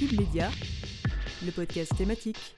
Le 0.00 1.50
podcast 1.50 1.96
thématique. 1.96 2.54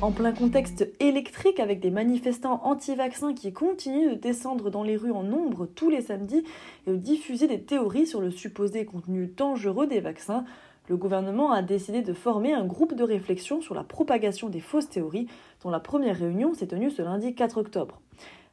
En 0.00 0.10
plein 0.10 0.32
contexte 0.32 0.88
électrique 0.98 1.60
avec 1.60 1.78
des 1.78 1.90
manifestants 1.90 2.60
anti-vaccins 2.64 3.34
qui 3.34 3.52
continuent 3.52 4.10
de 4.10 4.14
descendre 4.14 4.70
dans 4.70 4.82
les 4.82 4.96
rues 4.96 5.12
en 5.12 5.22
nombre 5.22 5.66
tous 5.66 5.90
les 5.90 6.02
samedis 6.02 6.42
et 6.86 6.90
de 6.90 6.96
diffuser 6.96 7.46
des 7.46 7.62
théories 7.62 8.06
sur 8.06 8.20
le 8.20 8.32
supposé 8.32 8.84
contenu 8.84 9.28
dangereux 9.28 9.86
des 9.86 10.00
vaccins, 10.00 10.44
le 10.88 10.96
gouvernement 10.96 11.52
a 11.52 11.60
décidé 11.60 12.00
de 12.00 12.14
former 12.14 12.54
un 12.54 12.64
groupe 12.64 12.94
de 12.94 13.04
réflexion 13.04 13.60
sur 13.60 13.74
la 13.74 13.84
propagation 13.84 14.48
des 14.48 14.60
fausses 14.60 14.88
théories, 14.88 15.28
dont 15.62 15.70
la 15.70 15.80
première 15.80 16.18
réunion 16.18 16.54
s'est 16.54 16.66
tenue 16.66 16.90
ce 16.90 17.02
lundi 17.02 17.34
4 17.34 17.58
octobre. 17.58 18.00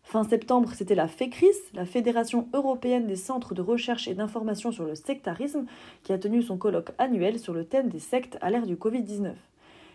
Fin 0.04 0.24
septembre, 0.24 0.70
c'était 0.76 0.96
la 0.96 1.08
FECRIS, 1.08 1.56
la 1.74 1.86
Fédération 1.86 2.48
européenne 2.54 3.08
des 3.08 3.16
centres 3.16 3.56
de 3.56 3.62
recherche 3.62 4.08
et 4.08 4.14
d'information 4.14 4.72
sur 4.72 4.84
le 4.84 4.96
sectarisme, 4.96 5.66
qui 6.04 6.14
a 6.14 6.20
tenu 6.20 6.44
son 6.44 6.58
colloque 6.58 6.92
annuel 6.98 7.40
sur 7.40 7.54
le 7.54 7.66
thème 7.66 7.90
des 7.90 8.00
sectes 8.00 8.38
à 8.42 8.52
l'ère 8.52 8.68
du 8.68 8.76
Covid-19. 8.76 9.34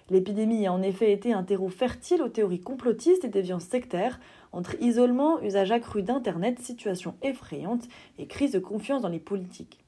L'épidémie 0.09 0.67
a 0.67 0.73
en 0.73 0.83
effet 0.83 1.13
été 1.13 1.33
un 1.33 1.45
terreau 1.45 1.69
fertile 1.69 2.23
aux 2.23 2.29
théories 2.29 2.61
complotistes 2.61 3.25
et 3.25 3.29
déviances 3.29 3.65
sectaires, 3.65 4.19
entre 4.51 4.75
isolement, 4.83 5.41
usage 5.43 5.71
accru 5.71 6.03
d'Internet, 6.03 6.59
situation 6.59 7.15
effrayante 7.23 7.85
et 8.19 8.27
crise 8.27 8.51
de 8.51 8.59
confiance 8.59 9.03
dans 9.03 9.09
les 9.09 9.21
politiques. 9.21 9.80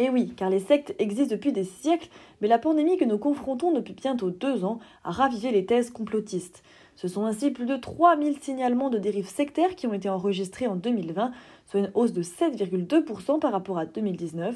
Et 0.00 0.10
oui, 0.10 0.32
car 0.36 0.48
les 0.48 0.60
sectes 0.60 0.94
existent 1.00 1.34
depuis 1.34 1.52
des 1.52 1.64
siècles, 1.64 2.08
mais 2.40 2.46
la 2.46 2.58
pandémie 2.58 2.96
que 2.96 3.04
nous 3.04 3.18
confrontons 3.18 3.72
depuis 3.72 3.94
bientôt 3.94 4.30
deux 4.30 4.64
ans 4.64 4.78
a 5.02 5.10
ravivé 5.10 5.50
les 5.50 5.66
thèses 5.66 5.90
complotistes. 5.90 6.62
Ce 6.94 7.08
sont 7.08 7.24
ainsi 7.24 7.50
plus 7.50 7.66
de 7.66 7.76
3000 7.76 8.38
signalements 8.40 8.90
de 8.90 8.98
dérives 8.98 9.28
sectaires 9.28 9.74
qui 9.74 9.88
ont 9.88 9.92
été 9.92 10.08
enregistrés 10.08 10.68
en 10.68 10.76
2020, 10.76 11.32
soit 11.66 11.80
une 11.80 11.90
hausse 11.94 12.12
de 12.12 12.22
7,2% 12.22 13.40
par 13.40 13.50
rapport 13.50 13.78
à 13.78 13.86
2019. 13.86 14.54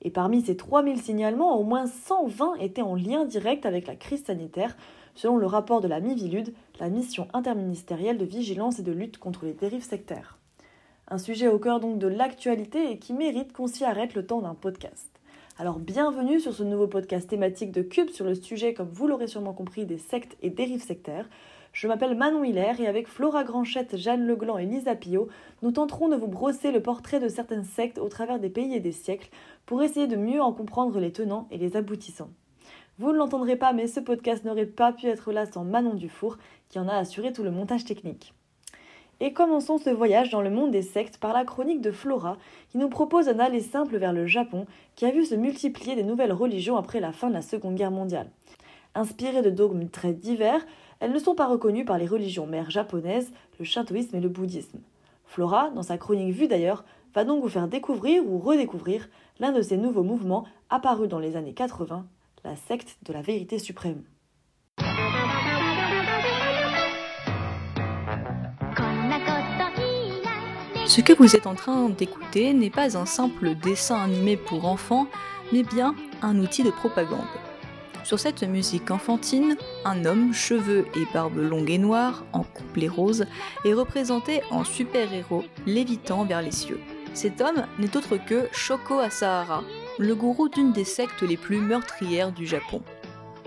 Et 0.00 0.10
parmi 0.10 0.40
ces 0.40 0.56
3000 0.56 1.00
signalements, 1.02 1.58
au 1.58 1.64
moins 1.64 1.86
120 1.86 2.54
étaient 2.54 2.82
en 2.82 2.94
lien 2.94 3.26
direct 3.26 3.66
avec 3.66 3.86
la 3.86 3.96
crise 3.96 4.24
sanitaire, 4.24 4.74
selon 5.14 5.36
le 5.36 5.46
rapport 5.46 5.82
de 5.82 5.88
la 5.88 6.00
Mivilude, 6.00 6.54
la 6.80 6.88
mission 6.88 7.28
interministérielle 7.34 8.16
de 8.16 8.24
vigilance 8.24 8.78
et 8.78 8.84
de 8.84 8.92
lutte 8.92 9.18
contre 9.18 9.44
les 9.44 9.52
dérives 9.52 9.84
sectaires. 9.84 10.37
Un 11.10 11.16
sujet 11.16 11.48
au 11.48 11.58
cœur 11.58 11.80
donc 11.80 11.98
de 11.98 12.06
l'actualité 12.06 12.90
et 12.90 12.98
qui 12.98 13.14
mérite 13.14 13.54
qu'on 13.54 13.66
s'y 13.66 13.82
arrête 13.82 14.12
le 14.12 14.26
temps 14.26 14.42
d'un 14.42 14.54
podcast. 14.54 15.08
Alors 15.58 15.78
bienvenue 15.78 16.38
sur 16.38 16.52
ce 16.52 16.62
nouveau 16.62 16.86
podcast 16.86 17.30
thématique 17.30 17.72
de 17.72 17.80
Cube 17.80 18.10
sur 18.10 18.26
le 18.26 18.34
sujet, 18.34 18.74
comme 18.74 18.90
vous 18.90 19.06
l'aurez 19.06 19.26
sûrement 19.26 19.54
compris, 19.54 19.86
des 19.86 19.96
sectes 19.96 20.36
et 20.42 20.50
dérives 20.50 20.84
sectaires. 20.84 21.26
Je 21.72 21.88
m'appelle 21.88 22.14
Manon 22.14 22.44
Hiller 22.44 22.74
et 22.78 22.86
avec 22.86 23.08
Flora 23.08 23.42
Granchette, 23.42 23.96
Jeanne 23.96 24.26
Legland 24.26 24.58
et 24.58 24.66
Lisa 24.66 24.94
Pio, 24.94 25.28
nous 25.62 25.72
tenterons 25.72 26.10
de 26.10 26.16
vous 26.16 26.28
brosser 26.28 26.72
le 26.72 26.82
portrait 26.82 27.20
de 27.20 27.28
certaines 27.28 27.64
sectes 27.64 27.96
au 27.96 28.10
travers 28.10 28.38
des 28.38 28.50
pays 28.50 28.74
et 28.74 28.80
des 28.80 28.92
siècles 28.92 29.30
pour 29.64 29.82
essayer 29.82 30.08
de 30.08 30.16
mieux 30.16 30.42
en 30.42 30.52
comprendre 30.52 31.00
les 31.00 31.12
tenants 31.12 31.48
et 31.50 31.56
les 31.56 31.74
aboutissants. 31.74 32.30
Vous 32.98 33.12
ne 33.12 33.16
l'entendrez 33.16 33.56
pas, 33.56 33.72
mais 33.72 33.86
ce 33.86 34.00
podcast 34.00 34.44
n'aurait 34.44 34.66
pas 34.66 34.92
pu 34.92 35.06
être 35.06 35.32
là 35.32 35.46
sans 35.46 35.64
Manon 35.64 35.94
Dufour, 35.94 36.36
qui 36.68 36.78
en 36.78 36.86
a 36.86 36.96
assuré 36.96 37.32
tout 37.32 37.44
le 37.44 37.50
montage 37.50 37.86
technique. 37.86 38.34
Et 39.20 39.32
commençons 39.32 39.78
ce 39.78 39.90
voyage 39.90 40.30
dans 40.30 40.42
le 40.42 40.50
monde 40.50 40.70
des 40.70 40.82
sectes 40.82 41.18
par 41.18 41.32
la 41.32 41.44
chronique 41.44 41.80
de 41.80 41.90
Flora, 41.90 42.36
qui 42.70 42.78
nous 42.78 42.88
propose 42.88 43.28
un 43.28 43.40
aller 43.40 43.60
simple 43.60 43.96
vers 43.96 44.12
le 44.12 44.26
Japon, 44.26 44.66
qui 44.94 45.06
a 45.06 45.10
vu 45.10 45.24
se 45.24 45.34
multiplier 45.34 45.96
des 45.96 46.04
nouvelles 46.04 46.32
religions 46.32 46.76
après 46.76 47.00
la 47.00 47.12
fin 47.12 47.28
de 47.28 47.34
la 47.34 47.42
Seconde 47.42 47.74
Guerre 47.74 47.90
mondiale. 47.90 48.30
Inspirées 48.94 49.42
de 49.42 49.50
dogmes 49.50 49.88
très 49.88 50.12
divers, 50.12 50.64
elles 51.00 51.12
ne 51.12 51.18
sont 51.18 51.34
pas 51.34 51.46
reconnues 51.46 51.84
par 51.84 51.98
les 51.98 52.06
religions 52.06 52.46
mères 52.46 52.70
japonaises, 52.70 53.32
le 53.58 53.64
shintoïsme 53.64 54.16
et 54.16 54.20
le 54.20 54.28
bouddhisme. 54.28 54.78
Flora, 55.24 55.70
dans 55.70 55.82
sa 55.82 55.98
chronique 55.98 56.34
vue 56.34 56.48
d'ailleurs, 56.48 56.84
va 57.12 57.24
donc 57.24 57.42
vous 57.42 57.48
faire 57.48 57.66
découvrir 57.66 58.24
ou 58.24 58.38
redécouvrir 58.38 59.08
l'un 59.40 59.50
de 59.50 59.62
ces 59.62 59.76
nouveaux 59.76 60.04
mouvements 60.04 60.44
apparus 60.70 61.08
dans 61.08 61.18
les 61.18 61.34
années 61.34 61.54
80, 61.54 62.06
la 62.44 62.54
secte 62.54 62.98
de 63.04 63.12
la 63.12 63.22
vérité 63.22 63.58
suprême. 63.58 64.04
Ce 70.98 71.02
que 71.04 71.12
vous 71.12 71.36
êtes 71.36 71.46
en 71.46 71.54
train 71.54 71.90
d'écouter 71.90 72.52
n'est 72.52 72.70
pas 72.70 72.98
un 72.98 73.06
simple 73.06 73.54
dessin 73.54 74.00
animé 74.02 74.36
pour 74.36 74.64
enfants, 74.64 75.06
mais 75.52 75.62
bien 75.62 75.94
un 76.22 76.36
outil 76.40 76.64
de 76.64 76.72
propagande. 76.72 77.20
Sur 78.02 78.18
cette 78.18 78.42
musique 78.42 78.90
enfantine, 78.90 79.56
un 79.84 80.04
homme, 80.04 80.34
cheveux 80.34 80.86
et 80.96 81.06
barbe 81.14 81.36
longue 81.36 81.70
et 81.70 81.78
noire, 81.78 82.24
en 82.32 82.42
couplet 82.42 82.88
rose, 82.88 83.26
est 83.64 83.74
représenté 83.74 84.42
en 84.50 84.64
super-héros 84.64 85.44
lévitant 85.66 86.24
vers 86.24 86.42
les 86.42 86.50
cieux. 86.50 86.80
Cet 87.14 87.40
homme 87.40 87.64
n'est 87.78 87.96
autre 87.96 88.16
que 88.16 88.48
Shoko 88.50 88.98
Asahara, 88.98 89.62
le 90.00 90.16
gourou 90.16 90.48
d'une 90.48 90.72
des 90.72 90.82
sectes 90.82 91.22
les 91.22 91.36
plus 91.36 91.60
meurtrières 91.60 92.32
du 92.32 92.44
Japon, 92.44 92.82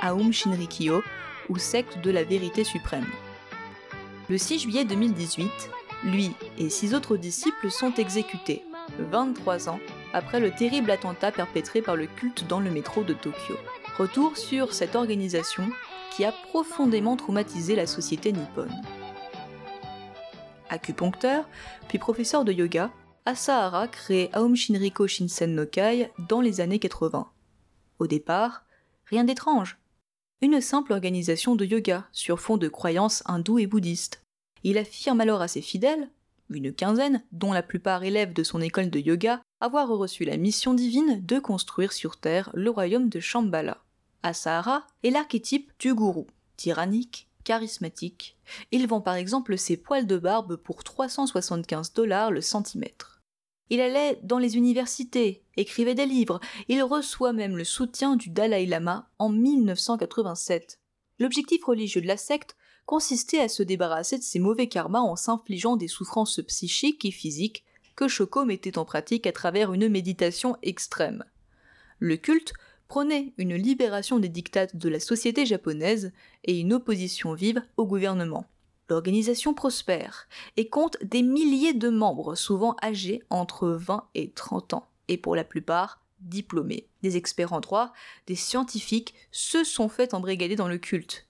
Aum 0.02 0.32
Shinrikyo, 0.32 1.04
ou 1.50 1.58
secte 1.58 2.00
de 2.02 2.12
la 2.12 2.24
vérité 2.24 2.64
suprême. 2.64 3.08
Le 4.30 4.38
6 4.38 4.60
juillet 4.60 4.86
2018, 4.86 5.52
lui 6.04 6.32
et 6.58 6.70
six 6.70 6.94
autres 6.94 7.18
disciples 7.18 7.70
sont 7.70 7.94
exécutés, 7.94 8.64
23 9.00 9.70
ans 9.70 9.80
après 10.14 10.40
le 10.40 10.52
terrible 10.52 10.92
attentat 10.92 11.32
perpétré 11.32 11.82
par 11.82 11.96
le 11.96 12.08
culte 12.08 12.48
dans 12.48 12.60
le 12.60 12.72
métro 12.72 13.04
de 13.04 13.14
Tokyo. 13.14 13.56
Retour 13.98 14.38
sur 14.38 14.74
cette 14.74 14.96
organisation 14.96 15.70
qui 16.16 16.26
a 16.26 16.34
profondément 16.50 17.16
traumatisé 17.16 17.76
la 17.76 17.88
société 17.88 18.32
nippone. 18.32 18.74
Acupuncteur, 20.70 21.48
puis 21.88 21.98
professeur 21.98 22.46
de 22.46 22.54
yoga, 22.54 22.92
Asahara 23.26 23.88
crée 23.88 24.30
Aum 24.36 24.56
Shinriko 24.56 25.08
Shinsen 25.08 25.54
no 25.54 25.66
Kai 25.66 26.12
dans 26.28 26.42
les 26.42 26.62
années 26.62 26.80
80. 26.80 27.30
Au 28.00 28.08
départ, 28.08 28.64
rien 29.06 29.24
d'étrange. 29.24 29.78
Une 30.42 30.60
simple 30.60 30.94
organisation 30.94 31.56
de 31.56 31.66
yoga 31.66 32.08
sur 32.12 32.40
fond 32.40 32.58
de 32.58 32.68
croyances 32.68 33.22
hindoues 33.28 33.60
et 33.60 33.68
bouddhistes. 33.68 34.21
Il 34.64 34.78
affirme 34.78 35.22
alors 35.22 35.42
à 35.42 35.48
ses 35.48 35.62
fidèles, 35.62 36.10
une 36.50 36.74
quinzaine, 36.74 37.24
dont 37.32 37.54
la 37.54 37.64
plupart 37.64 38.04
élèves 38.04 38.34
de 38.34 38.44
son 38.44 38.62
école 38.62 38.90
de 38.90 39.00
yoga, 39.00 39.42
avoir 39.60 39.88
reçu 39.88 40.26
la 40.26 40.38
mission 40.38 40.74
divine 40.74 41.26
de 41.26 41.40
construire 41.40 41.94
sur 41.94 42.18
Terre 42.18 42.50
le 42.54 42.70
royaume 42.70 43.10
de 43.10 43.20
Shambhala. 43.20 43.84
Asahara 44.24 44.86
est 45.04 45.10
l'archétype 45.10 45.72
du 45.80 45.94
gourou, 45.94 46.28
tyrannique, 46.58 47.28
charismatique. 47.44 48.38
Il 48.72 48.88
vend 48.88 49.02
par 49.02 49.16
exemple 49.16 49.58
ses 49.58 49.78
poils 49.78 50.06
de 50.06 50.18
barbe 50.18 50.58
pour 50.58 50.84
375 50.84 51.94
dollars 51.94 52.32
le 52.32 52.42
centimètre. 52.42 53.22
Il 53.70 53.80
allait 53.80 54.20
dans 54.22 54.38
les 54.38 54.58
universités, 54.58 55.44
écrivait 55.56 55.96
des 55.96 56.06
livres, 56.06 56.40
il 56.68 56.84
reçoit 56.84 57.34
même 57.34 57.56
le 57.56 57.64
soutien 57.64 58.18
du 58.18 58.30
Dalai 58.30 58.66
Lama 58.66 59.10
en 59.18 59.30
1987. 59.30 60.80
L'objectif 61.20 61.64
religieux 61.64 62.02
de 62.02 62.08
la 62.08 62.18
secte 62.18 62.58
consistait 62.86 63.40
à 63.40 63.48
se 63.48 63.64
débarrasser 63.64 64.18
de 64.18 64.24
ses 64.24 64.40
mauvais 64.40 64.68
karmas 64.68 65.02
en 65.02 65.16
s'infligeant 65.16 65.78
des 65.78 65.88
souffrances 65.88 66.42
psychiques 66.48 67.06
et 67.06 67.12
physiques 67.12 67.64
que 67.96 68.08
Shoko 68.08 68.46
mettait 68.46 68.78
en 68.78 68.86
pratique 68.86 69.28
à 69.28 69.32
travers 69.32 69.74
une 69.74 69.88
méditation 69.88 70.58
extrême. 70.62 71.24
Le 72.00 72.18
culte 72.18 72.54
prônait 72.88 73.34
une 73.38 73.56
libération 73.56 74.20
des 74.20 74.28
dictates 74.28 74.76
de 74.76 74.90
la 74.90 75.00
société 75.00 75.46
japonaise 75.46 76.12
et 76.44 76.60
une 76.60 76.74
opposition 76.74 77.34
vive 77.34 77.62
au 77.78 77.86
gouvernement. 77.86 78.46
L'organisation 78.90 79.54
prospère 79.54 80.28
et 80.58 80.68
compte 80.68 80.98
des 81.02 81.22
milliers 81.22 81.74
de 81.74 81.88
membres, 81.88 82.36
souvent 82.36 82.76
âgés 82.84 83.24
entre 83.30 83.70
20 83.70 84.04
et 84.16 84.32
30 84.32 84.74
ans, 84.74 84.90
et 85.08 85.16
pour 85.16 85.38
la 85.38 85.46
plupart 85.46 86.02
diplômés. 86.20 86.88
Des 87.02 87.16
experts 87.16 87.54
en 87.54 87.62
droit, 87.62 87.94
des 88.28 88.36
scientifiques 88.36 89.14
se 89.32 89.64
sont 89.64 89.88
fait 89.88 90.14
embrigader 90.14 90.58
dans 90.58 90.68
le 90.68 90.78
culte. 90.78 91.28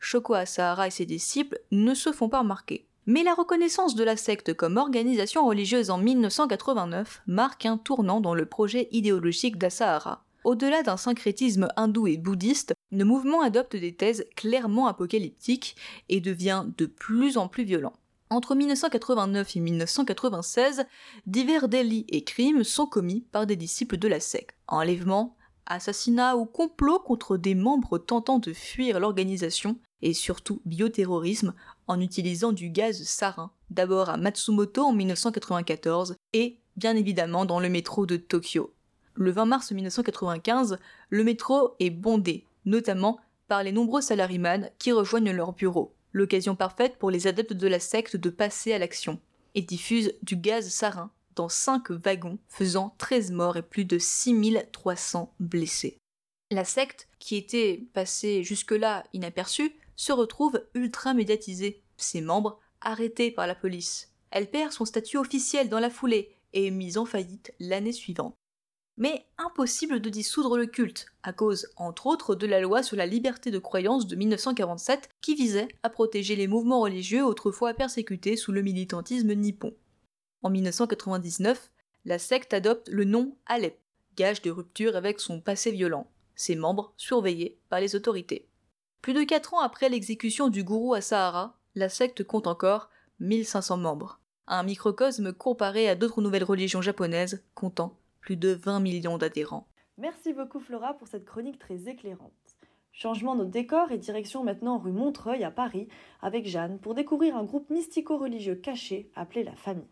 Shoko 0.00 0.34
Asahara 0.34 0.86
et 0.86 0.90
ses 0.90 1.06
disciples 1.06 1.58
ne 1.70 1.94
se 1.94 2.12
font 2.12 2.28
pas 2.28 2.40
remarquer. 2.40 2.86
Mais 3.06 3.22
la 3.22 3.34
reconnaissance 3.34 3.94
de 3.94 4.04
la 4.04 4.16
secte 4.16 4.52
comme 4.54 4.76
organisation 4.76 5.46
religieuse 5.46 5.90
en 5.90 5.98
1989 5.98 7.22
marque 7.26 7.64
un 7.64 7.78
tournant 7.78 8.20
dans 8.20 8.34
le 8.34 8.44
projet 8.44 8.88
idéologique 8.92 9.56
d'Asahara. 9.56 10.24
Au-delà 10.44 10.82
d'un 10.82 10.96
syncrétisme 10.96 11.68
hindou 11.76 12.06
et 12.06 12.16
bouddhiste, 12.16 12.74
le 12.90 13.04
mouvement 13.04 13.42
adopte 13.42 13.76
des 13.76 13.94
thèses 13.94 14.26
clairement 14.36 14.86
apocalyptiques 14.86 15.76
et 16.08 16.20
devient 16.20 16.64
de 16.76 16.86
plus 16.86 17.38
en 17.38 17.48
plus 17.48 17.64
violent. 17.64 17.94
Entre 18.30 18.54
1989 18.54 19.56
et 19.56 19.60
1996, 19.60 20.84
divers 21.26 21.68
délits 21.68 22.04
et 22.10 22.24
crimes 22.24 22.62
sont 22.62 22.86
commis 22.86 23.26
par 23.32 23.46
des 23.46 23.56
disciples 23.56 23.96
de 23.96 24.06
la 24.08 24.20
secte. 24.20 24.54
Enlèvements, 24.68 25.34
assassinats 25.64 26.36
ou 26.36 26.44
complots 26.44 26.98
contre 26.98 27.36
des 27.36 27.54
membres 27.54 27.98
tentant 27.98 28.38
de 28.38 28.52
fuir 28.52 29.00
l'organisation, 29.00 29.78
et 30.02 30.14
surtout 30.14 30.60
bioterrorisme 30.64 31.54
en 31.86 32.00
utilisant 32.00 32.52
du 32.52 32.70
gaz 32.70 33.02
sarin, 33.02 33.50
d'abord 33.70 34.08
à 34.08 34.16
Matsumoto 34.16 34.82
en 34.82 34.92
1994 34.92 36.16
et 36.32 36.58
bien 36.76 36.96
évidemment 36.96 37.44
dans 37.44 37.60
le 37.60 37.68
métro 37.68 38.06
de 38.06 38.16
Tokyo. 38.16 38.72
Le 39.14 39.32
20 39.32 39.46
mars 39.46 39.72
1995, 39.72 40.78
le 41.10 41.24
métro 41.24 41.74
est 41.80 41.90
bondé, 41.90 42.46
notamment 42.64 43.18
par 43.48 43.62
les 43.62 43.72
nombreux 43.72 44.00
salaryman 44.00 44.70
qui 44.78 44.92
rejoignent 44.92 45.32
leur 45.32 45.52
bureau, 45.54 45.92
l'occasion 46.12 46.54
parfaite 46.54 46.96
pour 46.98 47.10
les 47.10 47.26
adeptes 47.26 47.52
de 47.52 47.66
la 47.66 47.80
secte 47.80 48.16
de 48.16 48.30
passer 48.30 48.72
à 48.72 48.78
l'action, 48.78 49.18
et 49.54 49.62
diffusent 49.62 50.12
du 50.22 50.36
gaz 50.36 50.68
sarin 50.68 51.10
dans 51.34 51.48
5 51.48 51.90
wagons, 51.90 52.38
faisant 52.48 52.94
13 52.98 53.32
morts 53.32 53.56
et 53.56 53.62
plus 53.62 53.84
de 53.84 53.98
6300 53.98 55.32
blessés. 55.40 55.98
La 56.50 56.64
secte, 56.64 57.08
qui 57.18 57.36
était 57.36 57.84
passée 57.92 58.42
jusque-là 58.42 59.04
inaperçue, 59.12 59.72
se 59.98 60.12
retrouve 60.12 60.64
ultra 60.72 61.12
médiatisée, 61.12 61.82
ses 61.98 62.22
membres 62.22 62.58
arrêtés 62.80 63.30
par 63.30 63.46
la 63.46 63.54
police. 63.54 64.14
Elle 64.30 64.50
perd 64.50 64.72
son 64.72 64.86
statut 64.86 65.18
officiel 65.18 65.68
dans 65.68 65.80
la 65.80 65.90
foulée 65.90 66.34
et 66.54 66.68
est 66.68 66.70
mise 66.70 66.96
en 66.96 67.04
faillite 67.04 67.52
l'année 67.60 67.92
suivante 67.92 68.38
mais 68.98 69.24
impossible 69.38 70.00
de 70.00 70.10
dissoudre 70.10 70.58
le 70.58 70.66
culte, 70.66 71.06
à 71.22 71.32
cause, 71.32 71.68
entre 71.76 72.06
autres, 72.06 72.34
de 72.34 72.48
la 72.48 72.60
loi 72.60 72.82
sur 72.82 72.96
la 72.96 73.06
liberté 73.06 73.52
de 73.52 73.60
croyance 73.60 74.08
de 74.08 74.16
1947 74.16 75.08
qui 75.20 75.36
visait 75.36 75.68
à 75.84 75.88
protéger 75.88 76.34
les 76.34 76.48
mouvements 76.48 76.80
religieux 76.80 77.24
autrefois 77.24 77.74
persécutés 77.74 78.36
sous 78.36 78.50
le 78.50 78.60
militantisme 78.60 79.32
nippon. 79.34 79.72
En 80.42 80.50
1999, 80.50 81.70
la 82.06 82.18
secte 82.18 82.52
adopte 82.52 82.88
le 82.88 83.04
nom 83.04 83.36
Alep, 83.46 83.78
gage 84.16 84.42
de 84.42 84.50
rupture 84.50 84.96
avec 84.96 85.20
son 85.20 85.40
passé 85.40 85.70
violent, 85.70 86.10
ses 86.34 86.56
membres 86.56 86.92
surveillés 86.96 87.60
par 87.68 87.78
les 87.78 87.94
autorités. 87.94 88.47
Plus 89.02 89.14
de 89.14 89.22
quatre 89.22 89.54
ans 89.54 89.60
après 89.60 89.88
l'exécution 89.88 90.48
du 90.48 90.64
gourou 90.64 90.94
à 90.94 91.00
Sahara, 91.00 91.56
la 91.74 91.88
secte 91.88 92.24
compte 92.24 92.46
encore 92.46 92.90
1500 93.20 93.76
membres, 93.76 94.20
un 94.46 94.62
microcosme 94.62 95.32
comparé 95.32 95.88
à 95.88 95.94
d'autres 95.94 96.20
nouvelles 96.20 96.44
religions 96.44 96.82
japonaises 96.82 97.44
comptant 97.54 97.96
plus 98.20 98.36
de 98.36 98.50
20 98.50 98.80
millions 98.80 99.18
d'adhérents. 99.18 99.68
Merci 99.96 100.32
beaucoup 100.32 100.60
Flora 100.60 100.94
pour 100.94 101.08
cette 101.08 101.24
chronique 101.24 101.58
très 101.58 101.88
éclairante. 101.88 102.32
Changement 102.92 103.36
de 103.36 103.44
décor 103.44 103.92
et 103.92 103.98
direction 103.98 104.42
maintenant 104.42 104.78
rue 104.78 104.92
Montreuil 104.92 105.44
à 105.44 105.52
Paris 105.52 105.88
avec 106.20 106.46
Jeanne 106.46 106.78
pour 106.80 106.94
découvrir 106.94 107.36
un 107.36 107.44
groupe 107.44 107.70
mystico-religieux 107.70 108.56
caché 108.56 109.10
appelé 109.14 109.44
la 109.44 109.54
famille. 109.54 109.88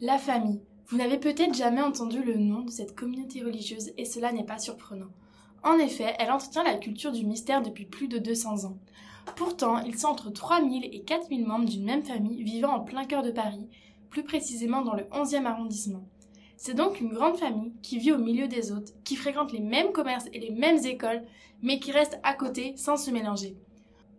La 0.00 0.18
famille. 0.18 0.60
Vous 0.86 0.96
n'avez 0.96 1.18
peut-être 1.18 1.54
jamais 1.54 1.82
entendu 1.82 2.22
le 2.22 2.36
nom 2.36 2.62
de 2.62 2.70
cette 2.70 2.96
communauté 2.96 3.42
religieuse 3.42 3.92
et 3.96 4.04
cela 4.04 4.32
n'est 4.32 4.44
pas 4.44 4.58
surprenant. 4.58 5.10
En 5.62 5.78
effet, 5.78 6.14
elle 6.18 6.30
entretient 6.30 6.62
la 6.62 6.76
culture 6.76 7.12
du 7.12 7.26
mystère 7.26 7.62
depuis 7.62 7.84
plus 7.84 8.08
de 8.08 8.18
200 8.18 8.64
ans. 8.64 8.78
Pourtant, 9.36 9.78
ils 9.80 9.98
sont 9.98 10.08
entre 10.08 10.30
3000 10.30 10.84
et 10.84 11.02
4000 11.02 11.46
membres 11.46 11.68
d'une 11.68 11.84
même 11.84 12.04
famille 12.04 12.42
vivant 12.42 12.74
en 12.74 12.80
plein 12.80 13.04
cœur 13.04 13.22
de 13.22 13.30
Paris, 13.30 13.68
plus 14.10 14.24
précisément 14.24 14.82
dans 14.82 14.94
le 14.94 15.04
11e 15.04 15.44
arrondissement. 15.44 16.04
C'est 16.56 16.74
donc 16.74 17.00
une 17.00 17.12
grande 17.12 17.36
famille 17.36 17.72
qui 17.82 17.98
vit 17.98 18.12
au 18.12 18.18
milieu 18.18 18.48
des 18.48 18.72
autres, 18.72 18.92
qui 19.04 19.16
fréquente 19.16 19.52
les 19.52 19.60
mêmes 19.60 19.92
commerces 19.92 20.26
et 20.32 20.40
les 20.40 20.50
mêmes 20.50 20.84
écoles, 20.84 21.22
mais 21.62 21.78
qui 21.78 21.92
reste 21.92 22.18
à 22.22 22.34
côté 22.34 22.74
sans 22.76 22.96
se 22.96 23.10
mélanger. 23.10 23.56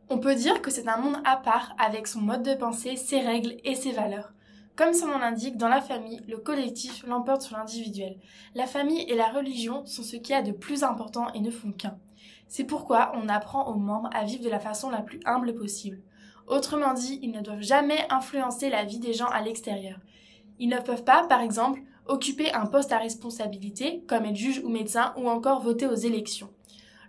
On 0.09 0.19
peut 0.19 0.35
dire 0.35 0.61
que 0.61 0.71
c'est 0.71 0.87
un 0.87 0.97
monde 0.97 1.17
à 1.25 1.37
part 1.37 1.75
avec 1.77 2.07
son 2.07 2.21
mode 2.21 2.43
de 2.43 2.55
pensée, 2.55 2.95
ses 2.95 3.19
règles 3.19 3.57
et 3.63 3.75
ses 3.75 3.91
valeurs. 3.91 4.31
Comme 4.79 4.93
son 4.93 5.07
nom 5.07 5.17
l'indique, 5.17 5.57
dans 5.57 5.67
la 5.67 5.81
famille, 5.81 6.21
le 6.25 6.37
collectif 6.37 7.05
l'emporte 7.05 7.41
sur 7.41 7.57
l'individuel. 7.57 8.15
La 8.55 8.65
famille 8.65 9.01
et 9.09 9.13
la 9.13 9.27
religion 9.27 9.85
sont 9.85 10.03
ce 10.03 10.15
qu'il 10.15 10.29
y 10.29 10.37
a 10.37 10.41
de 10.41 10.53
plus 10.53 10.83
important 10.83 11.27
et 11.33 11.41
ne 11.41 11.51
font 11.51 11.73
qu'un. 11.73 11.97
C'est 12.47 12.63
pourquoi 12.63 13.11
on 13.15 13.27
apprend 13.27 13.67
aux 13.67 13.77
membres 13.77 14.09
à 14.13 14.23
vivre 14.23 14.41
de 14.41 14.49
la 14.49 14.61
façon 14.61 14.89
la 14.89 15.01
plus 15.01 15.19
humble 15.25 15.53
possible. 15.53 16.01
Autrement 16.47 16.93
dit, 16.93 17.19
ils 17.21 17.31
ne 17.31 17.41
doivent 17.41 17.59
jamais 17.59 18.07
influencer 18.09 18.69
la 18.69 18.85
vie 18.85 18.99
des 18.99 19.11
gens 19.11 19.27
à 19.27 19.41
l'extérieur. 19.41 19.99
Ils 20.59 20.69
ne 20.69 20.79
peuvent 20.79 21.03
pas, 21.03 21.27
par 21.27 21.41
exemple, 21.41 21.81
occuper 22.05 22.53
un 22.53 22.65
poste 22.65 22.93
à 22.93 22.99
responsabilité, 22.99 24.05
comme 24.07 24.23
être 24.23 24.37
juge 24.37 24.61
ou 24.63 24.69
médecin, 24.69 25.13
ou 25.17 25.27
encore 25.27 25.59
voter 25.59 25.87
aux 25.87 25.95
élections. 25.95 26.53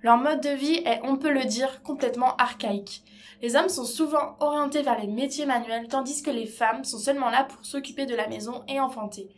Leur 0.03 0.17
mode 0.17 0.41
de 0.41 0.51
vie 0.51 0.83
est, 0.87 1.01
on 1.05 1.17
peut 1.17 1.33
le 1.33 1.45
dire, 1.45 1.83
complètement 1.83 2.35
archaïque. 2.37 3.05
Les 3.43 3.57
hommes 3.57 3.69
sont 3.69 3.85
souvent 3.85 4.37
orientés 4.41 4.83
vers 4.83 4.99
les 4.99 5.07
métiers 5.07 5.47
manuels, 5.47 5.89
tandis 5.89 6.23
que 6.23 6.31
les 6.31 6.47
femmes 6.47 6.85
sont 6.85 6.99
seulement 6.99 7.31
là 7.31 7.45
pour 7.45 7.65
s'occuper 7.65 8.07
de 8.07 8.15
la 8.15 8.29
maison 8.29 8.63
et 8.69 8.81
enfanter. 8.81 9.29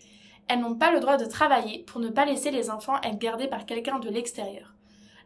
Elles 0.49 0.61
n'ont 0.61 0.76
pas 0.76 0.93
le 0.93 1.00
droit 1.00 1.17
de 1.17 1.25
travailler 1.25 1.85
pour 1.85 2.00
ne 2.00 2.09
pas 2.09 2.25
laisser 2.25 2.50
les 2.50 2.70
enfants 2.70 3.00
être 3.03 3.19
gardés 3.19 3.49
par 3.49 3.67
quelqu'un 3.67 3.99
de 3.99 4.09
l'extérieur. 4.09 4.75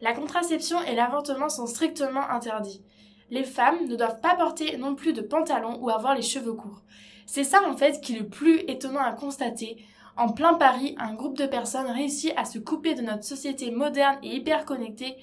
La 0.00 0.12
contraception 0.12 0.80
et 0.82 0.94
l'avortement 0.94 1.48
sont 1.48 1.66
strictement 1.66 2.28
interdits. 2.28 2.82
Les 3.30 3.44
femmes 3.44 3.88
ne 3.88 3.96
doivent 3.96 4.20
pas 4.20 4.36
porter 4.36 4.76
non 4.76 4.94
plus 4.94 5.12
de 5.12 5.22
pantalon 5.22 5.78
ou 5.80 5.90
avoir 5.90 6.14
les 6.14 6.22
cheveux 6.22 6.52
courts. 6.52 6.82
C'est 7.26 7.44
ça 7.44 7.60
en 7.68 7.76
fait 7.76 8.00
qui 8.00 8.14
est 8.14 8.20
le 8.20 8.28
plus 8.28 8.60
étonnant 8.68 9.00
à 9.00 9.12
constater, 9.12 9.78
en 10.16 10.30
plein 10.30 10.54
Paris, 10.54 10.94
un 10.98 11.14
groupe 11.14 11.36
de 11.36 11.46
personnes 11.46 11.90
réussit 11.90 12.32
à 12.36 12.44
se 12.44 12.58
couper 12.58 12.94
de 12.94 13.02
notre 13.02 13.24
société 13.24 13.70
moderne 13.70 14.16
et 14.22 14.36
hyper 14.36 14.64
connectée 14.64 15.16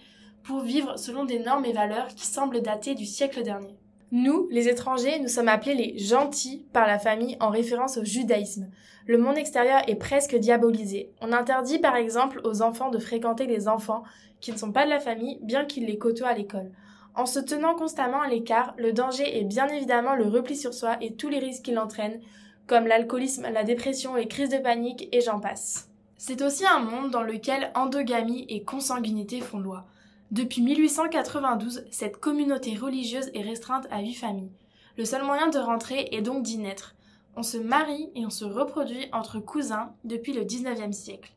pour 0.44 0.60
vivre 0.60 0.98
selon 0.98 1.26
des 1.26 1.40
normes 1.40 1.66
et 1.66 1.74
valeurs 1.74 2.08
qui 2.08 2.26
semblent 2.26 2.62
dater 2.62 2.94
du 2.96 3.06
siècle 3.06 3.44
dernier. 3.44 3.76
Nous, 4.12 4.48
les 4.52 4.70
étrangers, 4.70 5.20
nous 5.20 5.28
sommes 5.28 5.48
appelés 5.48 5.74
les 5.74 5.98
gentils 5.98 6.68
par 6.72 6.86
la 6.86 7.00
famille 7.00 7.36
en 7.40 7.50
référence 7.50 7.98
au 7.98 8.04
judaïsme. 8.04 8.70
Le 9.08 9.18
monde 9.18 9.38
extérieur 9.38 9.82
est 9.88 9.96
presque 9.96 10.36
diabolisé. 10.36 11.12
On 11.20 11.34
interdit 11.34 11.80
par 11.80 11.96
exemple 11.96 12.40
aux 12.44 12.62
enfants 12.62 12.92
de 12.92 13.00
fréquenter 13.00 13.48
les 13.48 13.68
enfants 13.68 14.04
qui 14.40 14.52
ne 14.52 14.58
sont 14.58 14.72
pas 14.72 14.86
de 14.86 14.92
la 14.92 15.00
famille, 15.00 15.40
bien 15.42 15.66
qu'ils 15.66 15.88
les 15.88 15.98
côtoient 15.98 16.28
à 16.28 16.36
l'école. 16.36 16.72
En 17.16 17.26
se 17.26 17.40
tenant 17.40 17.74
constamment 17.74 18.22
à 18.22 18.28
l'écart, 18.28 18.76
le 18.78 18.94
danger 18.94 19.40
est 19.40 19.44
bien 19.44 19.68
évidemment 19.68 20.16
le 20.16 20.28
repli 20.28 20.56
sur 20.56 20.74
soi 20.74 20.98
et 21.02 21.14
tous 21.14 21.30
les 21.30 21.40
risques 21.40 21.64
qu'il 21.64 21.80
entraîne, 21.80 22.20
comme 22.68 22.88
l'alcoolisme, 22.88 23.48
la 23.52 23.64
dépression, 23.64 24.16
les 24.16 24.28
crises 24.28 24.50
de 24.50 24.58
panique 24.58 25.10
et 25.12 25.22
j'en 25.22 25.40
passe. 25.40 25.90
C'est 26.18 26.42
aussi 26.42 26.66
un 26.66 26.80
monde 26.80 27.12
dans 27.12 27.24
lequel 27.24 27.72
endogamie 27.76 28.46
et 28.48 28.64
consanguinité 28.64 29.42
font 29.42 29.60
loi. 29.60 29.86
Depuis 30.32 30.62
1892, 30.62 31.86
cette 31.92 32.18
communauté 32.18 32.76
religieuse 32.76 33.30
est 33.34 33.42
restreinte 33.42 33.88
à 33.92 34.02
huit 34.02 34.16
familles. 34.16 34.52
Le 34.98 35.06
seul 35.06 35.24
moyen 35.24 35.50
de 35.50 35.60
rentrer 35.60 36.08
est 36.12 36.22
donc 36.22 36.44
d'y 36.44 36.58
naître. 36.58 36.96
On 37.36 37.44
se 37.44 37.58
marie 37.58 38.10
et 38.16 38.26
on 38.26 38.30
se 38.30 38.46
reproduit 38.46 39.10
entre 39.12 39.40
cousins 39.40 39.94
depuis 40.04 40.34
le 40.34 40.44
XIXe 40.44 40.96
siècle. 40.96 41.34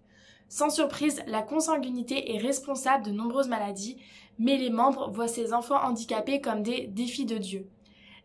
Sans 0.49 0.70
surprise, 0.70 1.22
la 1.26 1.43
consanguinité 1.43 2.34
est 2.34 2.38
responsable 2.38 3.05
de 3.05 3.11
nombreuses 3.11 3.49
maladies, 3.49 3.96
mais 4.38 4.56
les 4.56 4.70
membres 4.70 5.11
voient 5.11 5.29
ces 5.29 5.52
enfants 5.52 5.82
handicapés 5.82 6.40
comme 6.40 6.62
des 6.62 6.87
défis 6.87 7.26
de 7.26 7.38
Dieu. 7.38 7.67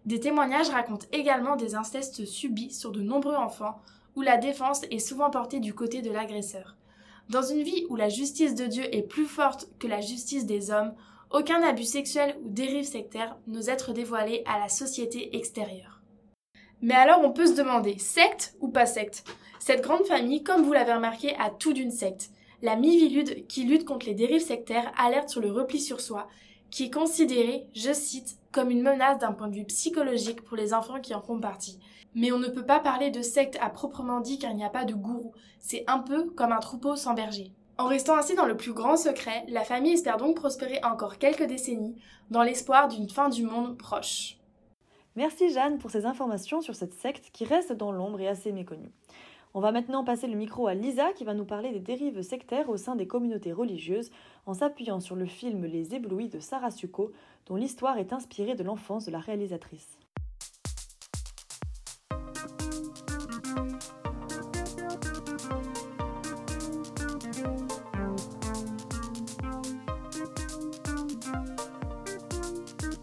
Des 0.06 0.20
témoignages 0.20 0.70
racontent 0.70 1.08
également 1.12 1.56
des 1.56 1.76
incestes 1.76 2.26
subis 2.26 2.72
sur 2.72 2.92
de 2.92 3.02
nombreux 3.02 3.36
enfants, 3.36 3.80
où 4.16 4.22
la 4.22 4.38
défense 4.38 4.82
est 4.92 5.00
souvent 5.00 5.30
portée 5.30 5.60
du 5.60 5.74
côté 5.74 6.02
de 6.02 6.12
l'agresseur. 6.12 6.76
Dans 7.30 7.44
une 7.44 7.64
vie 7.64 7.86
où 7.90 7.96
la 7.96 8.10
justice 8.10 8.56
de 8.56 8.66
Dieu 8.66 8.84
est 8.96 9.04
plus 9.04 9.26
forte 9.26 9.68
que 9.80 9.88
la 9.88 10.02
justice 10.02 10.46
des 10.46 10.72
hommes, 10.72 10.94
aucun 11.30 11.62
abus 11.64 11.86
sexuel 11.86 12.36
ou 12.44 12.50
dérive 12.50 12.84
sectaire 12.84 13.38
n'ose 13.48 13.70
être 13.70 13.94
dévoilé 13.94 14.44
à 14.46 14.60
la 14.60 14.68
société 14.68 15.36
extérieure. 15.38 16.02
Mais 16.82 16.96
alors 16.96 17.22
on 17.24 17.32
peut 17.32 17.46
se 17.46 17.56
demander, 17.56 17.98
secte 18.00 18.56
ou 18.60 18.68
pas 18.68 18.86
secte? 18.86 19.24
Cette 19.60 19.84
grande 19.84 20.06
famille, 20.06 20.44
comme 20.44 20.64
vous 20.64 20.74
l'avez 20.74 20.94
remarqué, 20.94 21.36
a 21.40 21.52
tout 21.52 21.74
d'une 21.74 21.92
secte. 21.92 22.32
La 22.64 22.76
Mivilude, 22.76 23.48
qui 23.48 23.64
lutte 23.64 23.86
contre 23.86 24.08
les 24.08 24.16
dérives 24.16 24.46
sectaires, 24.46 24.92
alerte 24.98 25.30
sur 25.30 25.42
le 25.42 25.52
repli 25.52 25.80
sur 25.80 26.02
soi, 26.02 26.28
qui 26.72 26.86
est 26.86 26.94
considérée, 26.94 27.68
je 27.76 27.94
cite, 27.94 28.38
comme 28.52 28.72
une 28.72 28.82
menace 28.82 29.20
d'un 29.20 29.34
point 29.34 29.50
de 29.50 29.56
vue 29.56 29.66
psychologique 29.66 30.42
pour 30.42 30.58
les 30.58 30.74
enfants 30.74 31.00
qui 31.00 31.14
en 31.14 31.22
font 31.22 31.40
partie. 31.40 31.80
Mais 32.16 32.32
on 32.32 32.40
ne 32.40 32.48
peut 32.48 32.66
pas 32.66 32.80
parler 32.80 33.12
de 33.12 33.22
secte 33.22 33.58
à 33.62 33.70
proprement 33.70 34.20
dit 34.20 34.40
car 34.40 34.52
il 34.52 34.58
n'y 34.58 34.66
a 34.66 34.70
pas 34.70 34.86
de 34.86 34.94
gourou. 34.94 35.34
C'est 35.60 35.84
un 35.88 36.00
peu 36.00 36.30
comme 36.32 36.52
un 36.52 36.60
troupeau 36.60 36.96
sans 36.96 37.14
berger. 37.14 37.52
En 37.78 37.88
restant 37.88 38.18
ainsi 38.18 38.36
dans 38.36 38.46
le 38.46 38.58
plus 38.58 38.74
grand 38.74 38.98
secret, 38.98 39.46
la 39.48 39.64
famille 39.64 39.94
espère 39.94 40.18
donc 40.18 40.36
prospérer 40.36 40.80
encore 40.84 41.18
quelques 41.18 41.46
décennies 41.46 41.96
dans 42.30 42.44
l'espoir 42.44 42.88
d'une 42.88 43.10
fin 43.10 43.30
du 43.30 43.44
monde 43.44 43.78
proche. 43.78 44.38
Merci 45.16 45.50
Jeanne 45.50 45.78
pour 45.78 45.92
ces 45.92 46.06
informations 46.06 46.62
sur 46.62 46.76
cette 46.76 46.94
secte 46.94 47.32
qui 47.34 47.44
reste 47.44 47.74
dans 47.74 47.92
l'ombre 47.92 48.22
et 48.22 48.28
assez 48.28 48.52
méconnue. 48.52 48.92
On 49.54 49.60
va 49.60 49.74
maintenant 49.74 50.06
passer 50.06 50.28
le 50.28 50.38
micro 50.38 50.68
à 50.68 50.74
Lisa 50.74 51.12
qui 51.12 51.26
va 51.26 51.34
nous 51.34 51.44
parler 51.44 51.72
des 51.72 51.82
dérives 51.82 52.22
sectaires 52.22 52.70
au 52.70 52.78
sein 52.78 52.96
des 52.96 53.06
communautés 53.06 53.52
religieuses 53.52 54.10
en 54.46 54.54
s'appuyant 54.54 55.02
sur 55.02 55.18
le 55.18 55.26
film 55.26 55.66
Les 55.66 55.94
éblouis 55.94 56.30
de 56.30 56.40
Sarah 56.40 56.72
Succo 56.72 57.12
dont 57.48 57.58
l'histoire 57.58 57.98
est 57.98 58.14
inspirée 58.14 58.56
de 58.56 58.64
l'enfance 58.64 59.06
de 59.06 59.12
la 59.12 59.20
réalisatrice. 59.20 59.98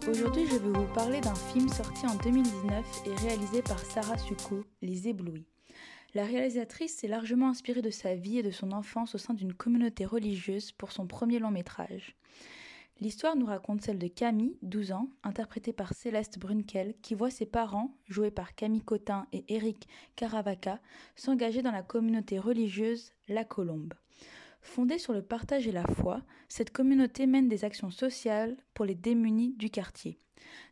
Aujourd'hui, 0.09 0.47
je 0.47 0.55
vais 0.55 0.79
vous 0.79 0.93
parler 0.95 1.21
d'un 1.21 1.35
film 1.35 1.69
sorti 1.69 2.07
en 2.07 2.15
2019 2.23 3.03
et 3.05 3.13
réalisé 3.27 3.61
par 3.61 3.77
Sarah 3.77 4.17
Succo, 4.17 4.63
Les 4.81 5.07
Éblouis. 5.07 5.45
La 6.15 6.25
réalisatrice 6.25 6.95
s'est 6.95 7.07
largement 7.07 7.49
inspirée 7.49 7.83
de 7.83 7.91
sa 7.91 8.15
vie 8.15 8.39
et 8.39 8.43
de 8.43 8.49
son 8.49 8.71
enfance 8.71 9.13
au 9.13 9.19
sein 9.19 9.35
d'une 9.35 9.53
communauté 9.53 10.05
religieuse 10.05 10.71
pour 10.71 10.91
son 10.91 11.05
premier 11.05 11.37
long 11.37 11.51
métrage. 11.51 12.15
L'histoire 12.99 13.35
nous 13.35 13.45
raconte 13.45 13.81
celle 13.81 13.99
de 13.99 14.07
Camille, 14.07 14.57
12 14.63 14.91
ans, 14.91 15.09
interprétée 15.23 15.71
par 15.71 15.93
Céleste 15.93 16.39
Brunkel, 16.39 16.95
qui 17.01 17.13
voit 17.13 17.29
ses 17.29 17.45
parents, 17.45 17.95
joués 18.07 18.31
par 18.31 18.55
Camille 18.55 18.81
Cotin 18.81 19.27
et 19.31 19.45
Eric 19.47 19.87
Caravaca, 20.15 20.81
s'engager 21.15 21.61
dans 21.61 21.71
la 21.71 21.83
communauté 21.83 22.39
religieuse 22.39 23.13
La 23.27 23.45
Colombe. 23.45 23.93
Fondée 24.61 24.97
sur 24.97 25.13
le 25.13 25.21
partage 25.21 25.67
et 25.67 25.71
la 25.71 25.85
foi, 25.85 26.21
cette 26.47 26.71
communauté 26.71 27.27
mène 27.27 27.47
des 27.47 27.65
actions 27.65 27.91
sociales 27.91 28.57
pour 28.73 28.85
les 28.85 28.95
démunis 28.95 29.53
du 29.57 29.69
quartier. 29.69 30.19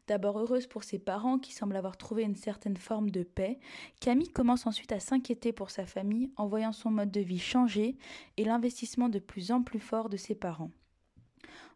D'abord 0.07 0.39
heureuse 0.39 0.67
pour 0.67 0.83
ses 0.83 0.99
parents 0.99 1.39
qui 1.39 1.53
semblent 1.53 1.75
avoir 1.75 1.97
trouvé 1.97 2.23
une 2.23 2.35
certaine 2.35 2.77
forme 2.77 3.11
de 3.11 3.23
paix, 3.23 3.59
Camille 3.99 4.31
commence 4.31 4.65
ensuite 4.65 4.91
à 4.91 4.99
s'inquiéter 4.99 5.51
pour 5.51 5.69
sa 5.69 5.85
famille 5.85 6.31
en 6.37 6.47
voyant 6.47 6.71
son 6.71 6.91
mode 6.91 7.11
de 7.11 7.21
vie 7.21 7.39
changer 7.39 7.97
et 8.37 8.45
l'investissement 8.45 9.09
de 9.09 9.19
plus 9.19 9.51
en 9.51 9.63
plus 9.63 9.79
fort 9.79 10.09
de 10.09 10.17
ses 10.17 10.35
parents. 10.35 10.71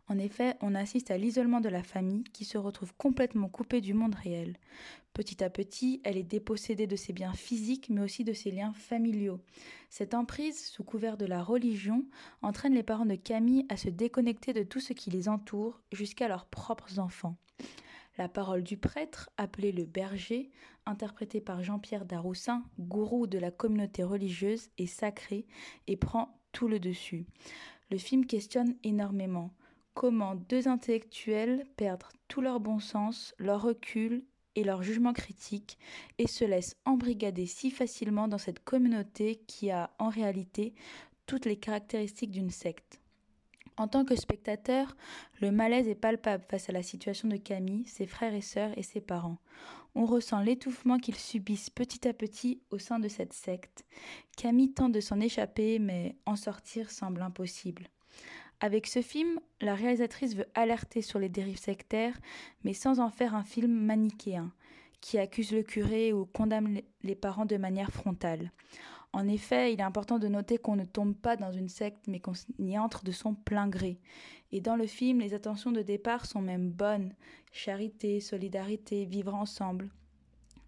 En 0.08 0.18
effet, 0.18 0.56
on 0.62 0.75
assiste 0.75 1.12
à 1.12 1.18
l'isolement 1.18 1.62
de 1.62 1.70
la 1.70 1.84
famille 1.84 2.24
qui 2.34 2.44
se 2.44 2.58
retrouve 2.58 2.94
complètement 2.96 3.48
coupée 3.48 3.82
du 3.82 3.94
monde 3.94 4.15
réel. 4.15 4.58
Petit 5.22 5.44
à 5.44 5.51
petit, 5.51 6.01
elle 6.04 6.18
est 6.18 6.24
dépossédée 6.24 6.88
de 6.88 6.96
ses 6.96 7.13
biens 7.13 7.34
physiques 7.34 7.90
mais 7.92 8.01
aussi 8.01 8.24
de 8.24 8.34
ses 8.34 8.50
liens 8.50 8.74
familiaux. 8.74 9.40
Cette 9.92 10.16
emprise, 10.16 10.66
sous 10.66 10.84
couvert 10.84 11.16
de 11.16 11.28
la 11.28 11.44
religion, 11.44 12.08
entraîne 12.42 12.74
les 12.74 12.82
parents 12.82 13.06
de 13.06 13.13
Camille 13.13 13.68
à 13.70 13.78
se 13.78 13.90
déconnecter 13.90 14.51
de 14.51 14.63
tout 14.63 14.80
ce 14.80 14.94
qui 14.94 15.12
les 15.12 15.30
entoure 15.30 15.80
jusqu'à 15.92 16.28
leurs 16.28 16.48
propres 16.48 16.98
enfants. 16.98 17.36
La 18.18 18.30
parole 18.30 18.63
du 18.63 18.78
prêtre, 18.78 19.30
appelé 19.38 19.72
le 19.72 19.86
berger, 19.86 20.50
interprété 20.88 21.40
par 21.40 21.62
Jean-Pierre 21.62 22.06
Daroussin, 22.06 22.63
gourou 22.80 23.28
de 23.28 23.38
la 23.38 23.51
communauté 23.51 24.01
religieuse, 24.01 24.70
est 24.80 24.88
sacré 24.88 25.46
et 25.86 25.98
prend 25.98 26.42
tout 26.51 26.68
le 26.68 26.80
dessus. 26.80 27.28
Le 27.92 28.00
film 28.00 28.25
questionne 28.25 28.74
énormément 28.84 29.54
comment 29.94 30.34
deux 30.34 30.68
intellectuels 30.68 31.68
perdent 31.78 32.06
tout 32.28 32.42
leur 32.42 32.60
bon 32.60 32.80
sens, 32.80 33.36
leur 33.38 33.62
recul 33.62 34.24
et 34.55 34.63
leur 34.63 34.84
jugement 34.84 35.13
critique 35.13 35.77
et 36.17 36.27
se 36.27 36.46
laissent 36.46 36.75
embrigader 36.86 37.46
si 37.46 37.72
facilement 37.72 38.27
dans 38.27 38.38
cette 38.38 38.63
communauté 38.63 39.41
qui 39.48 39.72
a 39.72 39.91
en 40.00 40.10
réalité 40.10 40.74
toutes 41.25 41.46
les 41.46 41.58
caractéristiques 41.58 42.31
d'une 42.31 42.50
secte. 42.50 43.00
En 43.77 43.88
tant 43.88 44.05
que 44.05 44.15
spectateur, 44.15 44.96
le 45.39 45.51
malaise 45.51 45.88
est 45.88 45.96
palpable 45.96 46.43
face 46.50 46.70
à 46.70 46.74
la 46.74 46.84
situation 46.84 47.27
de 47.27 47.38
Camille, 47.38 47.86
ses 47.88 48.05
frères 48.05 48.34
et 48.34 48.41
sœurs 48.41 48.77
et 48.77 48.84
ses 48.84 49.01
parents. 49.01 49.38
On 49.96 50.05
ressent 50.05 50.41
l'étouffement 50.41 51.00
qu'ils 51.00 51.15
subissent 51.15 51.70
petit 51.70 52.08
à 52.08 52.13
petit 52.13 52.62
au 52.70 52.77
sein 52.77 53.00
de 53.00 53.08
cette 53.08 53.34
secte. 53.34 53.86
Camille 54.38 54.74
tente 54.74 54.91
de 54.91 55.00
s'en 55.00 55.20
échapper, 55.20 55.79
mais 55.79 56.15
en 56.25 56.36
sortir 56.36 56.91
semble 56.91 57.22
impossible. 57.22 57.88
Avec 58.63 58.86
ce 58.86 59.01
film, 59.01 59.39
la 59.60 59.74
réalisatrice 59.74 60.36
veut 60.36 60.46
alerter 60.53 61.01
sur 61.01 61.18
les 61.18 61.30
dérives 61.30 61.60
sectaires, 61.60 62.18
mais 62.63 62.74
sans 62.74 63.00
en 63.00 63.10
faire 63.10 63.34
un 63.34 63.44
film 63.44 63.72
manichéen, 63.72 64.53
qui 65.01 65.18
accuse 65.18 65.51
le 65.51 65.63
curé 65.63 66.13
ou 66.13 66.25
condamne 66.27 66.82
les 67.01 67.15
parents 67.15 67.48
de 67.48 67.58
manière 67.58 67.91
frontale. 67.91 68.51
En 69.13 69.27
effet, 69.27 69.74
il 69.74 69.80
est 69.80 69.84
important 69.84 70.20
de 70.20 70.27
noter 70.27 70.60
qu'on 70.60 70.75
ne 70.75 70.86
tombe 70.86 71.15
pas 71.15 71.36
dans 71.38 71.51
une 71.51 71.70
secte, 71.70 72.08
mais 72.08 72.20
qu'on 72.20 72.34
y 72.60 72.77
entre 72.77 73.03
de 73.03 73.12
son 73.12 73.34
plein 73.34 73.68
gré. 73.68 74.00
Et 74.51 74.62
dans 74.62 74.75
le 74.75 74.86
film, 74.86 75.20
les 75.20 75.34
attentions 75.34 75.72
de 75.72 75.82
départ 75.82 76.27
sont 76.27 76.41
même 76.41 76.70
bonnes. 76.70 77.15
Charité, 77.51 78.20
solidarité, 78.20 79.06
vivre 79.06 79.34
ensemble. 79.34 79.89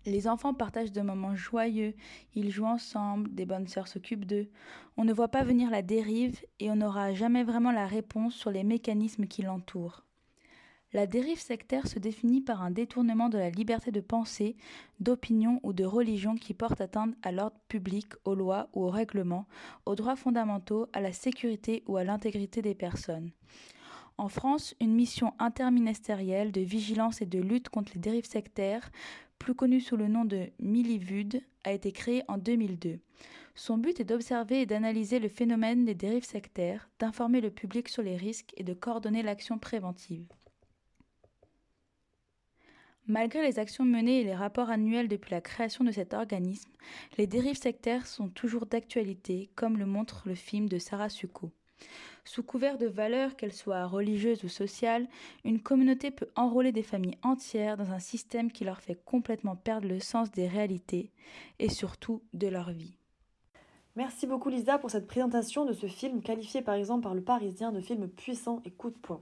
Les 0.05 0.27
enfants 0.27 0.53
partagent 0.53 0.91
de 0.91 1.01
moments 1.01 1.35
joyeux, 1.35 1.93
ils 2.35 2.51
jouent 2.51 2.65
ensemble, 2.65 3.33
des 3.33 3.45
bonnes 3.45 3.67
sœurs 3.67 3.87
s'occupent 3.87 4.25
d'eux. 4.25 4.49
On 4.97 5.05
ne 5.05 5.13
voit 5.13 5.29
pas 5.29 5.43
venir 5.43 5.69
la 5.69 5.81
dérive 5.81 6.41
et 6.59 6.69
on 6.69 6.75
n'aura 6.75 7.13
jamais 7.13 7.43
vraiment 7.43 7.71
la 7.71 7.87
réponse 7.87 8.33
sur 8.33 8.51
les 8.51 8.63
mécanismes 8.63 9.27
qui 9.27 9.43
l'entourent. 9.43 10.03
La 10.91 11.07
dérive 11.07 11.39
sectaire 11.39 11.87
se 11.87 11.97
définit 11.97 12.41
par 12.41 12.61
un 12.61 12.69
détournement 12.69 13.29
de 13.29 13.39
la 13.39 13.49
liberté 13.49 13.91
de 13.91 14.01
pensée, 14.01 14.55
d'opinion 14.99 15.59
ou 15.63 15.73
de 15.73 15.85
religion 15.85 16.35
qui 16.35 16.53
porte 16.53 16.81
atteinte 16.81 17.15
à 17.23 17.31
l'ordre 17.31 17.57
public, 17.67 18.13
aux 18.25 18.35
lois 18.35 18.69
ou 18.73 18.83
aux 18.83 18.91
règlements, 18.91 19.47
aux 19.87 19.95
droits 19.95 20.15
fondamentaux, 20.15 20.87
à 20.93 21.01
la 21.01 21.11
sécurité 21.11 21.83
ou 21.87 21.97
à 21.97 22.03
l'intégrité 22.03 22.61
des 22.61 22.75
personnes. 22.75 23.31
En 24.19 24.29
France, 24.29 24.75
une 24.79 24.93
mission 24.93 25.33
interministérielle 25.39 26.51
de 26.51 26.61
vigilance 26.61 27.23
et 27.23 27.25
de 27.25 27.39
lutte 27.39 27.69
contre 27.69 27.93
les 27.95 27.99
dérives 27.99 28.29
sectaires 28.29 28.91
plus 29.43 29.55
connu 29.55 29.81
sous 29.81 29.97
le 29.97 30.07
nom 30.07 30.23
de 30.23 30.47
Millivud, 30.59 31.41
a 31.65 31.73
été 31.73 31.91
créé 31.91 32.23
en 32.29 32.37
2002. 32.37 33.01
Son 33.55 33.77
but 33.77 33.99
est 33.99 34.05
d'observer 34.05 34.61
et 34.61 34.65
d'analyser 34.65 35.19
le 35.19 35.27
phénomène 35.27 35.83
des 35.83 35.95
dérives 35.95 36.23
sectaires, 36.23 36.89
d'informer 36.97 37.41
le 37.41 37.51
public 37.51 37.89
sur 37.89 38.03
les 38.03 38.15
risques 38.15 38.53
et 38.55 38.63
de 38.63 38.73
coordonner 38.73 39.21
l'action 39.21 39.59
préventive. 39.59 40.31
Malgré 43.05 43.45
les 43.45 43.59
actions 43.59 43.83
menées 43.83 44.21
et 44.21 44.23
les 44.23 44.33
rapports 44.33 44.69
annuels 44.69 45.09
depuis 45.09 45.31
la 45.31 45.41
création 45.41 45.83
de 45.83 45.91
cet 45.91 46.13
organisme, 46.13 46.71
les 47.17 47.27
dérives 47.27 47.61
sectaires 47.61 48.07
sont 48.07 48.29
toujours 48.29 48.65
d'actualité, 48.65 49.49
comme 49.55 49.77
le 49.77 49.85
montre 49.85 50.23
le 50.25 50.35
film 50.35 50.69
de 50.69 50.77
Sarah 50.77 51.09
Succo. 51.09 51.51
Sous 52.25 52.43
couvert 52.43 52.77
de 52.77 52.87
valeurs, 52.87 53.35
qu'elles 53.35 53.53
soient 53.53 53.85
religieuses 53.85 54.43
ou 54.43 54.49
sociales, 54.49 55.07
une 55.43 55.61
communauté 55.61 56.09
peut 56.09 56.29
enrôler 56.35 56.71
des 56.71 56.83
familles 56.83 57.17
entières 57.21 57.77
dans 57.77 57.91
un 57.91 57.99
système 57.99 58.51
qui 58.51 58.63
leur 58.63 58.81
fait 58.81 58.97
complètement 59.05 59.55
perdre 59.55 59.87
le 59.87 59.99
sens 59.99 60.31
des 60.31 60.47
réalités 60.47 61.11
et 61.59 61.69
surtout 61.69 62.21
de 62.33 62.47
leur 62.47 62.71
vie. 62.71 62.97
Merci 63.95 64.25
beaucoup 64.25 64.49
Lisa 64.49 64.79
pour 64.79 64.89
cette 64.89 65.05
présentation 65.05 65.65
de 65.65 65.73
ce 65.73 65.85
film 65.85 66.21
qualifié 66.21 66.61
par 66.61 66.75
exemple 66.75 67.03
par 67.03 67.13
le 67.13 67.21
Parisien 67.21 67.71
de 67.71 67.81
film 67.81 68.07
puissant 68.07 68.61
et 68.65 68.71
coup 68.71 68.89
de 68.89 68.97
poing. 68.97 69.21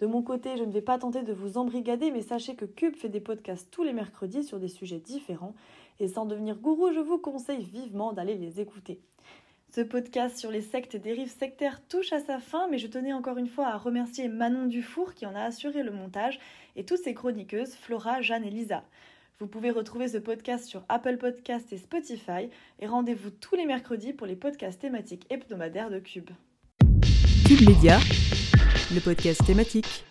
De 0.00 0.06
mon 0.06 0.22
côté, 0.22 0.56
je 0.56 0.64
ne 0.64 0.72
vais 0.72 0.82
pas 0.82 0.98
tenter 0.98 1.22
de 1.22 1.32
vous 1.32 1.56
embrigader, 1.56 2.10
mais 2.10 2.20
sachez 2.20 2.54
que 2.54 2.66
Cube 2.66 2.96
fait 2.96 3.08
des 3.08 3.20
podcasts 3.20 3.70
tous 3.70 3.82
les 3.82 3.94
mercredis 3.94 4.44
sur 4.44 4.58
des 4.58 4.68
sujets 4.68 4.98
différents, 4.98 5.54
et 6.00 6.08
sans 6.08 6.26
devenir 6.26 6.58
gourou, 6.58 6.92
je 6.92 7.00
vous 7.00 7.16
conseille 7.16 7.62
vivement 7.62 8.12
d'aller 8.12 8.34
les 8.34 8.60
écouter. 8.60 9.00
Ce 9.74 9.80
podcast 9.82 10.38
sur 10.38 10.50
les 10.50 10.62
sectes 10.62 10.94
et 10.94 10.98
dérives 10.98 11.32
sectaires 11.38 11.80
touche 11.86 12.12
à 12.12 12.20
sa 12.20 12.38
fin, 12.38 12.68
mais 12.70 12.78
je 12.78 12.86
tenais 12.86 13.12
encore 13.12 13.36
une 13.36 13.48
fois 13.48 13.66
à 13.66 13.76
remercier 13.76 14.28
Manon 14.28 14.66
Dufour 14.66 15.12
qui 15.12 15.26
en 15.26 15.34
a 15.34 15.42
assuré 15.42 15.82
le 15.82 15.90
montage 15.90 16.38
et 16.76 16.84
toutes 16.84 17.02
ses 17.02 17.12
chroniqueuses, 17.12 17.74
Flora, 17.74 18.22
Jeanne 18.22 18.44
et 18.44 18.50
Lisa. 18.50 18.84
Vous 19.38 19.46
pouvez 19.46 19.70
retrouver 19.70 20.08
ce 20.08 20.16
podcast 20.16 20.64
sur 20.64 20.82
Apple 20.88 21.18
Podcast 21.18 21.70
et 21.72 21.78
Spotify 21.78 22.48
et 22.80 22.86
rendez-vous 22.86 23.30
tous 23.30 23.54
les 23.54 23.66
mercredis 23.66 24.14
pour 24.14 24.26
les 24.26 24.36
podcasts 24.36 24.80
thématiques 24.80 25.26
hebdomadaires 25.28 25.90
de 25.90 25.98
Cube. 25.98 26.30
Cube 27.46 27.68
Média, 27.68 27.98
le 28.94 29.00
podcast 29.00 29.44
thématique. 29.44 30.04